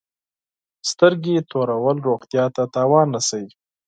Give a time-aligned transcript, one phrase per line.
[0.89, 3.49] سترګي تورول روغتیا ته تاوان رسوي.